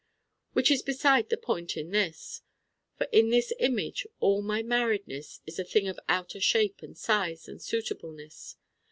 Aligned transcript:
Which 0.53 0.71
is 0.71 0.81
beside 0.81 1.29
the 1.29 1.37
point 1.37 1.77
in 1.77 1.91
this. 1.91 2.41
For 2.97 3.03
in 3.11 3.29
this 3.29 3.53
image 3.59 4.07
all 4.19 4.41
my 4.41 4.63
marriedness 4.63 5.41
is 5.45 5.59
a 5.59 5.63
thing 5.63 5.87
of 5.87 5.99
outer 6.09 6.39
Shape 6.39 6.81
and 6.81 6.97
Size 6.97 7.47
and 7.47 7.61
Suitableness. 7.61 8.55